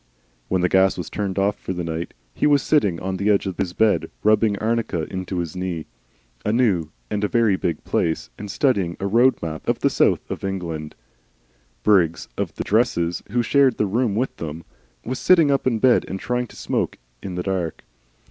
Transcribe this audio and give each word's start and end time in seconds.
When 0.47 0.61
the 0.61 0.67
gas 0.67 0.97
was 0.97 1.11
turned 1.11 1.37
off 1.37 1.55
for 1.59 1.73
the 1.73 1.83
night 1.83 2.15
he 2.33 2.47
was 2.47 2.63
sitting 2.63 2.99
on 2.99 3.17
the 3.17 3.29
edge 3.29 3.45
of 3.45 3.59
his 3.59 3.73
bed, 3.73 4.09
rubbing 4.23 4.57
arnica 4.57 5.03
into 5.13 5.37
his 5.37 5.55
knee 5.55 5.85
a 6.43 6.51
new 6.51 6.89
and 7.11 7.23
very 7.25 7.55
big 7.55 7.83
place 7.83 8.31
and 8.35 8.49
studying 8.49 8.97
a 8.99 9.05
Road 9.05 9.39
Map 9.43 9.67
of 9.69 9.77
the 9.77 9.91
South 9.91 10.21
of 10.31 10.43
England. 10.43 10.95
Briggs 11.83 12.27
of 12.35 12.55
the 12.55 12.63
"dresses," 12.63 13.21
who 13.29 13.43
shared 13.43 13.77
the 13.77 13.85
room 13.85 14.15
with 14.15 14.41
him, 14.41 14.63
was 15.05 15.19
sitting 15.19 15.51
up 15.51 15.67
in 15.67 15.77
bed 15.77 16.03
and 16.07 16.19
trying 16.19 16.47
to 16.47 16.55
smoke 16.55 16.97
in 17.21 17.35
the 17.35 17.43
dark. 17.43 17.83